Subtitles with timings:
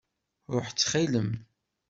[0.53, 1.29] Ṛuḥ ttxil-m!